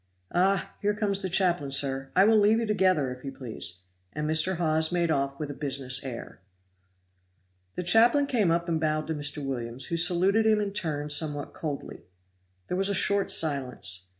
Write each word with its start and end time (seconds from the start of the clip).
Ah! 0.33 0.73
here 0.81 0.95
comes 0.95 1.21
the 1.21 1.29
chaplain, 1.29 1.71
sir. 1.71 2.09
I 2.15 2.25
will 2.25 2.39
leave 2.39 2.57
you 2.57 2.65
together, 2.65 3.11
if 3.13 3.23
you 3.23 3.31
please;" 3.31 3.81
and 4.13 4.27
Mr. 4.27 4.55
Hawes 4.55 4.91
made 4.91 5.11
off 5.11 5.37
with 5.39 5.51
a 5.51 5.53
business 5.53 6.03
air. 6.03 6.39
The 7.75 7.83
chaplain 7.83 8.25
came 8.25 8.49
up 8.49 8.67
and 8.67 8.81
bowed 8.81 9.05
to 9.05 9.13
Mr. 9.13 9.45
Williams, 9.45 9.85
who 9.89 9.97
saluted 9.97 10.47
him 10.47 10.59
in 10.59 10.73
turn 10.73 11.11
somewhat 11.11 11.53
coldly. 11.53 12.01
There 12.67 12.77
was 12.77 12.89
a 12.89 12.95
short 12.95 13.29
silence. 13.29 14.07